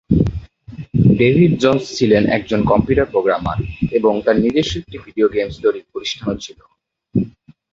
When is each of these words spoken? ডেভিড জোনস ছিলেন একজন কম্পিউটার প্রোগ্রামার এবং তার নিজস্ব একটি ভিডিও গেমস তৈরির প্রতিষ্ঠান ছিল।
ডেভিড 1.19 1.51
জোনস 1.61 1.85
ছিলেন 1.97 2.23
একজন 2.37 2.59
কম্পিউটার 2.71 3.07
প্রোগ্রামার 3.13 3.57
এবং 3.91 4.13
তার 4.25 4.37
নিজস্ব 4.43 4.73
একটি 4.77 4.97
ভিডিও 5.05 5.27
গেমস 5.35 5.55
তৈরির 5.63 5.89
প্রতিষ্ঠান 5.91 6.33
ছিল। 6.37 6.59